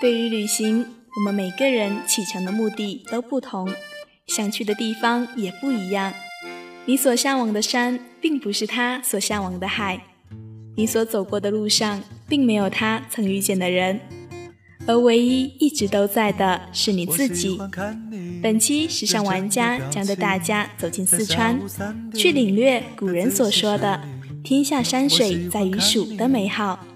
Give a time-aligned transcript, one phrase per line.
[0.00, 0.86] 对于旅行，
[1.16, 3.70] 我们每个人启程的目的都不同，
[4.26, 6.14] 想去的地方也不一样。
[6.86, 9.98] 你所向往的山，并不是他所向往的海；
[10.74, 14.00] 你所走过的路上，并没有他曾遇见的人。
[14.86, 17.58] 而唯一一直都在的是你自己。
[18.42, 21.60] 本期时尚玩家将带大家走进四川，
[22.14, 24.00] 去领略古人所说的
[24.42, 26.86] “天下山水在于蜀”的美好。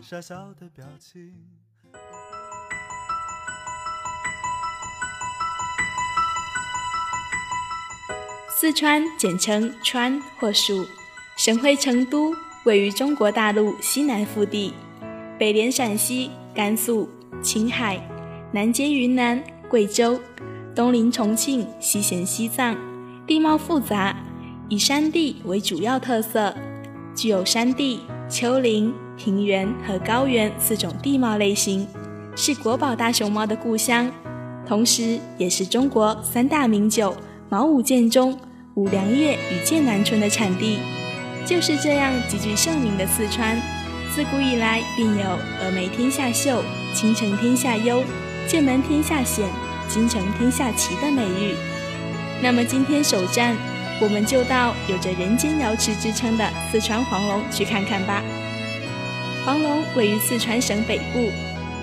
[8.57, 10.87] 四川简称川或蜀，
[11.37, 12.33] 省会成都，
[12.65, 14.73] 位于中国大陆西南腹地，
[15.37, 17.11] 北连陕西、甘肃、
[17.43, 17.99] 青海，
[18.53, 20.21] 南接云南、贵州，
[20.73, 22.77] 东临重庆，西衔西藏，
[23.27, 24.17] 地貌复杂，
[24.69, 26.55] 以山地为主要特色，
[27.13, 31.89] 具有山地、丘陵、平原和高原四种地貌类型，
[32.37, 34.09] 是国宝大熊猫的故乡，
[34.65, 37.17] 同时也是中国三大名酒
[37.55, 38.37] 毛五剑中。
[38.75, 40.81] 五粮液与剑南春的产地，
[41.47, 43.57] 就是这样极具盛名的四川，
[44.13, 48.03] 自古以来便有“峨眉天下秀，青城天下优，
[48.49, 49.47] 剑门天下险，
[49.89, 51.55] 京城天下奇”的美誉。
[52.43, 53.57] 那么今天首站，
[54.01, 58.21] 我们就到有着“人间瑶池”之称的四川黄龙去看看吧。
[59.47, 61.31] 黄龙位于四川省北部，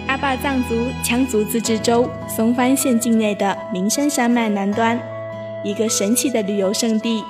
[0.08, 5.00] 阿坝藏族羌族自治州松潘县境内的名山山脉南端。
[5.64, 7.24] 一个神奇的旅游胜地，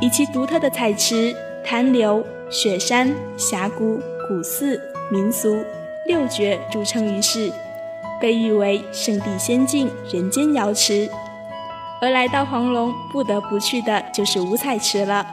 [0.00, 1.34] 以其独特的彩池、
[1.64, 5.62] 滩流、雪山、峡谷、古寺、民俗、
[6.06, 7.52] 六绝著称于世，
[8.20, 11.08] 被誉为“圣地仙境，人间瑶池”。
[12.00, 15.26] 而来到黄龙，不得不去的就是五彩池了。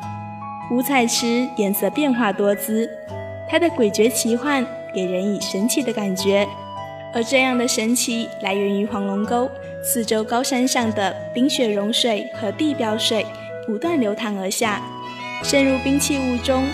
[0.71, 2.89] 五彩池颜色变化多姿，
[3.47, 6.47] 它的诡谲奇幻，给人以神奇的感觉。
[7.15, 9.49] 而这样的神奇，来源于黄龙沟。
[9.81, 13.25] 四周高山上的冰雪融水和地表水
[13.65, 14.81] 不断流淌而下，
[15.41, 16.67] 渗入冰器物中，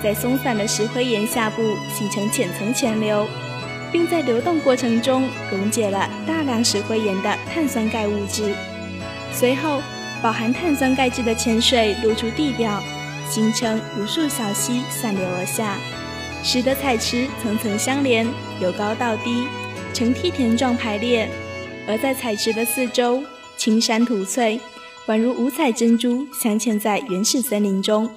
[0.00, 3.26] 在松散的石灰岩下部形成浅层潜流，
[3.90, 8.54] 并在流动过程中溶解了大量石灰岩的碳酸钙物质。
[9.32, 9.82] 随后，
[10.22, 12.80] 饱含碳酸钙质的泉水流出地表，
[13.28, 15.76] 形成无数小溪散流而下，
[16.44, 18.24] 使得彩池层层相连，
[18.60, 19.48] 由高到低，
[19.92, 21.28] 呈梯田状排列。
[21.86, 23.22] 而在彩池的四周，
[23.56, 24.60] 青山吐翠，
[25.06, 28.08] 宛如五彩珍珠镶嵌在原始森林中。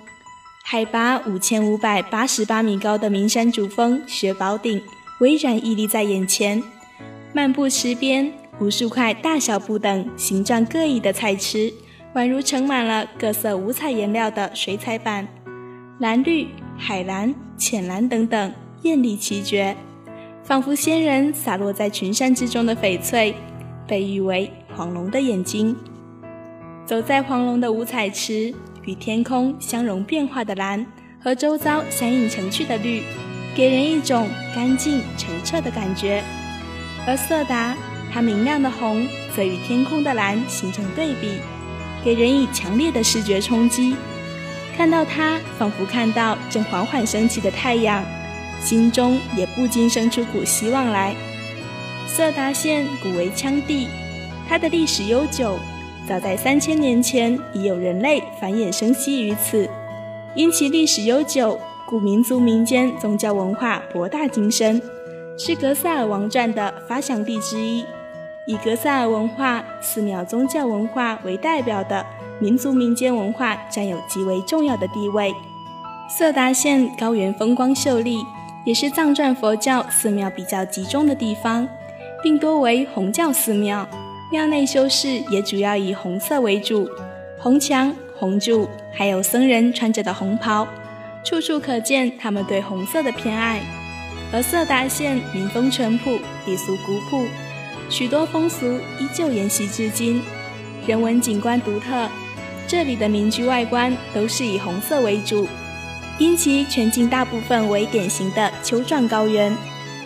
[0.63, 4.81] 海拔五千五百八十八米高的名山主峰雪宝顶
[5.19, 6.61] 巍然屹立在眼前。
[7.33, 11.73] 漫步池边，无数块大小不等、形状各异的彩池，
[12.13, 15.27] 宛如盛满了各色五彩颜料的水彩板，
[15.99, 18.53] 蓝绿、海蓝、浅蓝等等，
[18.83, 19.75] 艳丽奇绝，
[20.43, 23.35] 仿佛仙人洒落在群山之中的翡翠。
[23.87, 25.75] 被誉为黄龙的眼睛。
[26.85, 28.53] 走在黄龙的五彩池，
[28.83, 30.85] 与天空相融变化的蓝
[31.21, 33.03] 和周遭相映成趣的绿，
[33.53, 36.23] 给人一种干净澄澈的感觉。
[37.05, 37.75] 而色达，
[38.13, 41.39] 它明亮的红则与天空的蓝形成对比，
[42.01, 43.97] 给人以强烈的视觉冲击。
[44.77, 48.05] 看到它，仿佛看到正缓缓升起的太阳，
[48.63, 51.15] 心中也不禁生出股希望来。
[52.07, 53.87] 色达县古为羌地，
[54.47, 55.57] 它的历史悠久，
[56.07, 59.69] 早在三千年前已有人类繁衍生息于此。
[60.35, 64.81] 因其历史悠久，古民族民间宗教文化博大精深，
[65.37, 67.83] 是格萨尔王传的发祥地之一。
[68.47, 72.05] 以格萨尔文化、寺庙宗教文化为代表的
[72.39, 75.33] 民族民间文化占有极为重要的地位。
[76.09, 78.17] 色达县高原风光秀丽，
[78.65, 81.67] 也是藏传佛教寺庙比较集中的地方。
[82.23, 83.87] 并多为红教寺庙，
[84.31, 86.87] 庙内修饰也主要以红色为主，
[87.39, 90.67] 红墙、红柱，还有僧人穿着的红袍，
[91.23, 93.59] 处处可见他们对红色的偏爱。
[94.31, 97.25] 而色达县民风淳朴，礼俗古朴，
[97.89, 98.67] 许多风俗
[98.99, 100.21] 依旧沿袭至今，
[100.85, 102.07] 人文景观独特。
[102.67, 105.47] 这里的民居外观都是以红色为主，
[106.21, 109.51] 因其全境大部分为典型的丘状高原。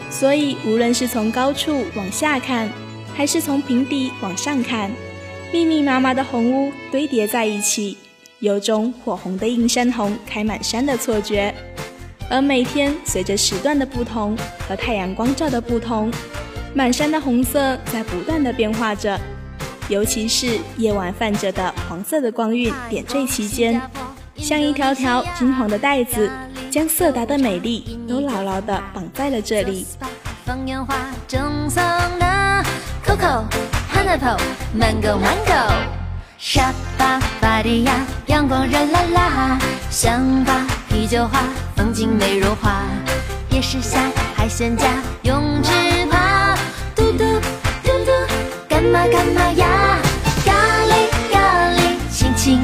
[0.10, 2.70] 所以，无论是从高处往下看，
[3.14, 4.90] 还是从平地往上看，
[5.52, 7.98] 密密麻麻的红屋堆叠在一起，
[8.40, 11.54] 有种火红的映山红开满山的错觉。
[12.30, 14.38] 而每天随着时段的不同
[14.70, 16.10] 和太阳光照的不同，
[16.74, 19.20] 满山的红色在不断的变化着，
[19.90, 23.82] 尤其是夜晚泛着的黄色的光晕点缀其间，
[24.38, 26.30] 像一条条金黄的带子。
[26.72, 29.88] 将色达的美丽都牢牢地绑在了这里。
[36.38, 37.94] 沙巴、巴迪亚，
[38.26, 39.58] 阳光热辣辣；
[39.90, 40.54] 香瓜、
[40.90, 41.44] 啤酒花，
[41.78, 42.84] 风景美如画。
[43.52, 44.86] 夜市下海鲜家，
[45.22, 45.72] 用纸
[46.12, 46.58] 爬。
[46.94, 47.20] 嘟嘟
[47.82, 48.12] 嘟嘟，
[48.68, 49.98] 干嘛干嘛呀？
[50.44, 52.62] 咖喱咖喱，亲亲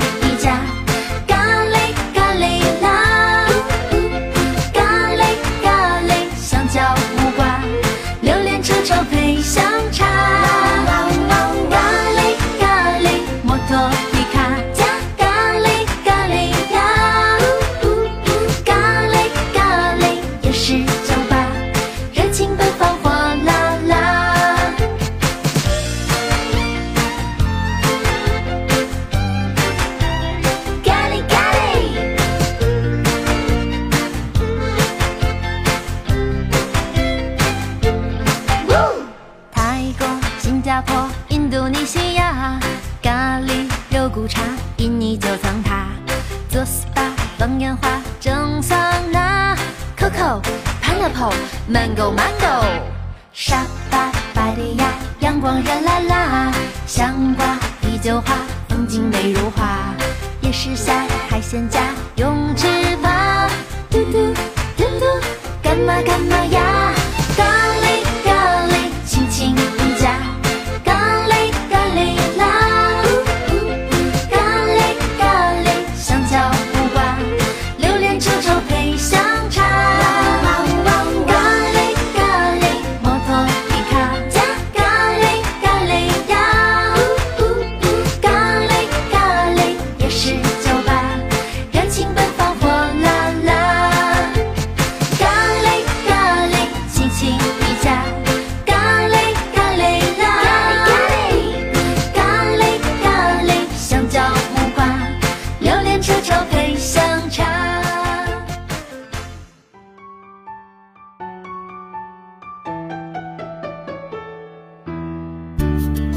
[8.83, 9.70] 榴莲臭
[51.71, 52.65] Mango Mango，
[53.31, 54.91] 沙巴、巴迪亚，
[55.21, 56.51] 阳光热辣辣，
[56.85, 58.35] 香瓜、啤酒花，
[58.68, 59.95] 风景美如画，
[60.41, 61.79] 夜市下海鲜家，
[62.18, 62.68] 用纸
[63.01, 63.47] 爬，
[63.89, 64.33] 嘟嘟
[64.75, 65.06] 嘟嘟，
[65.63, 66.81] 干嘛干嘛呀？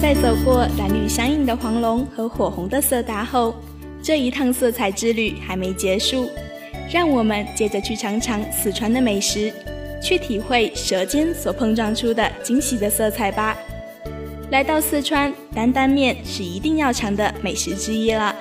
[0.04, 3.54] 在走过蓝绿相映的黄龙和火红的色达后，
[4.02, 6.28] 这一趟色彩之旅还没结束，
[6.92, 9.50] 让我们接着去尝尝四川的美食，
[10.02, 13.56] 去体会舌尖所碰撞出的惊喜的色彩吧。
[14.50, 18.36] 来到四川，担担面是一定要尝的美食之一了。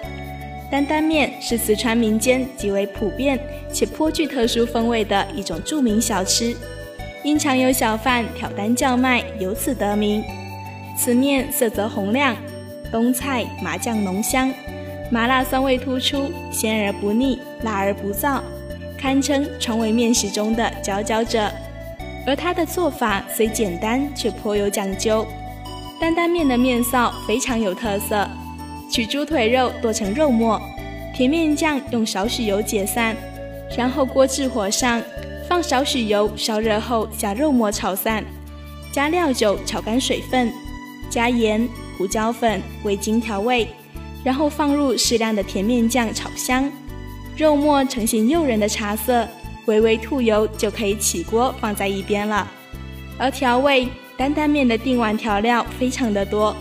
[0.69, 3.39] 担担面是四川民间极为普遍
[3.71, 6.54] 且颇具特殊风味的一种著名小吃，
[7.24, 10.21] 因常有小贩挑担叫卖，由此得名。
[10.95, 12.36] 此面色泽红亮，
[12.92, 14.54] 冬菜麻酱浓香，
[15.12, 18.40] 麻辣酸味突出，鲜而不腻，辣而不燥，
[18.98, 21.51] 堪称川味面食中的佼佼者。
[22.25, 25.25] 而它的做法虽简单，却颇有讲究。
[26.00, 28.28] 担担面的面臊非常有特色，
[28.89, 30.62] 取猪腿肉剁成肉末，
[31.13, 33.16] 甜面酱用少许油解散，
[33.75, 35.01] 然后锅置火上，
[35.50, 38.24] 放少许油烧热后下肉末炒散，
[38.92, 40.51] 加料酒炒干水分。
[41.13, 43.68] 加盐、胡椒粉、味精调味，
[44.24, 46.72] 然后放入适量的甜面酱炒香，
[47.38, 49.27] 肉末呈现诱人的茶色，
[49.67, 52.50] 微微吐油就可以起锅放在一边了。
[53.20, 56.55] 而调味，担担面的定碗调料非常的多，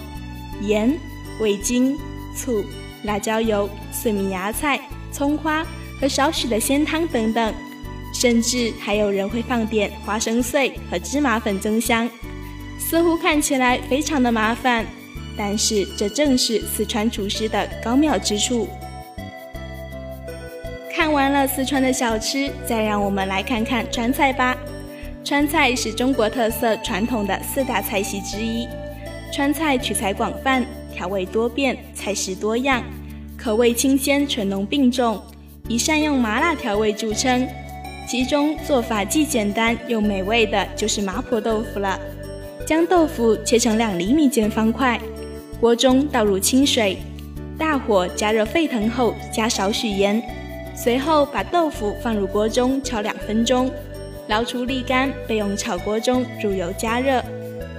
[0.60, 0.94] 盐、
[1.40, 1.96] 味精、
[2.36, 2.62] 醋、
[3.04, 4.78] 辣椒油、碎米芽菜、
[5.10, 5.66] 葱花
[5.98, 7.54] 和少许的鲜汤等等，
[8.12, 12.06] 甚至还有人会放点花生碎和芝麻粉增香。
[12.78, 14.84] 似乎看起来非常的麻烦，
[15.36, 18.68] 但是这正是四川厨师的高妙之处。
[20.94, 24.56] 看完了四川的小吃，再让我们来看看川菜吧。
[25.24, 28.68] 川菜是中国特色传统的四大菜系之一。
[29.32, 30.64] 川菜取材广泛，
[30.94, 32.82] 调味多变，菜式多样，
[33.38, 35.22] 口味清鲜醇浓并重，
[35.68, 37.48] 以善用麻辣调味著称。
[38.06, 41.98] 其中做法既简单又美味的就是麻婆豆腐了。
[42.66, 45.00] 将豆腐切成两厘米见方块，
[45.60, 46.96] 锅中倒入清水，
[47.58, 50.22] 大火加热沸腾后加少许盐，
[50.74, 53.70] 随后把豆腐放入锅中炒两分钟，
[54.28, 57.22] 捞出沥干，备用炒锅中入油加热，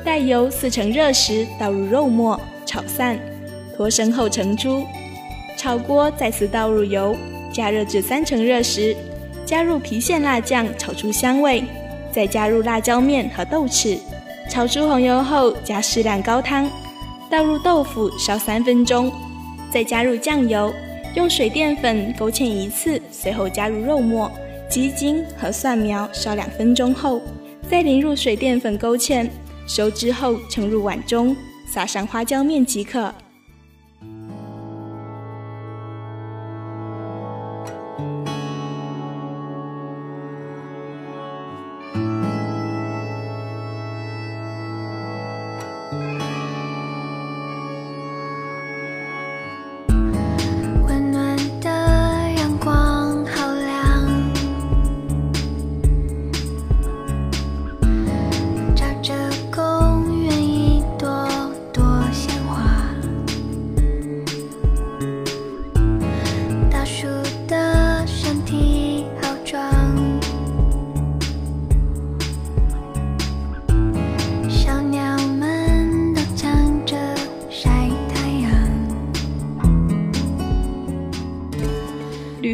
[0.04, 3.18] 待油四成热时倒入肉末炒散，
[3.76, 4.86] 脱身后盛出。
[5.56, 7.16] 炒锅再次倒入油，
[7.54, 8.94] 加热至三成热时，
[9.46, 11.64] 加入郫县辣酱炒出香味，
[12.12, 13.98] 再加入辣椒面和豆豉。
[14.50, 16.70] 炒出红油后，加适量高汤，
[17.30, 19.12] 倒入豆腐烧三分钟，
[19.72, 20.72] 再加入酱油，
[21.16, 24.32] 用水淀粉勾芡一次，随后加入肉末、
[24.70, 27.20] 鸡精和蒜苗烧两分钟后，
[27.70, 29.28] 再淋入水淀粉勾芡，
[29.66, 31.36] 收汁后盛入碗中，
[31.66, 33.12] 撒上花椒面即可。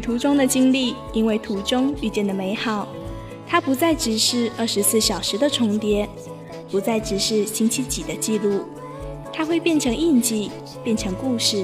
[0.09, 2.87] 途中的经历，因为途中遇见的美好，
[3.47, 6.09] 它不再只是二十四小时的重叠，
[6.71, 8.61] 不再只是星期几的记录，
[9.31, 10.49] 它会变成印记，
[10.83, 11.63] 变成故事。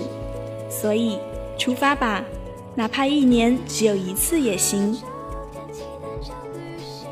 [0.69, 1.17] 所以，
[1.57, 2.23] 出发吧，
[2.75, 4.95] 哪怕一年只有一次也行。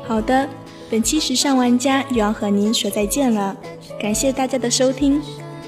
[0.06, 0.48] 好的，
[0.88, 3.56] 本期时尚玩家又要和您说再见了，
[4.00, 5.20] 感谢大家的收听，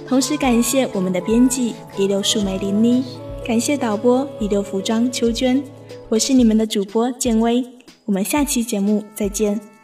[0.07, 3.03] 同时感谢我们的编辑一流树莓林妮。
[3.47, 5.63] 感谢导播你的服装秋娟，
[6.09, 7.65] 我是你们的主播建威，
[8.05, 9.76] 我们下期节目再见。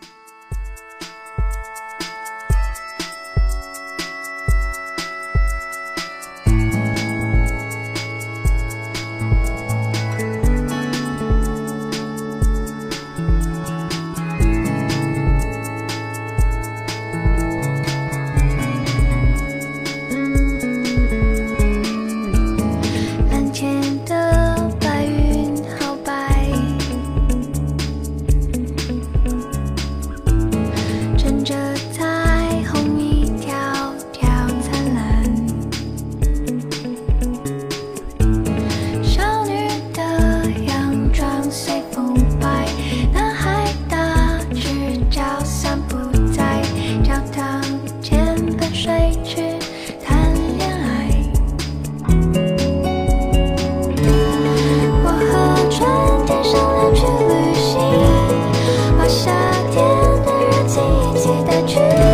[61.69, 62.12] you.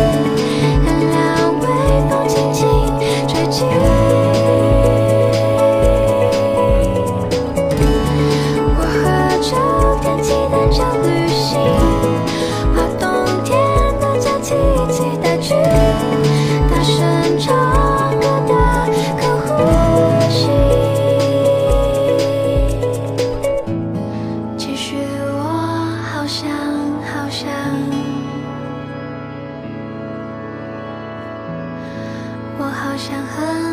[32.99, 33.68] 想和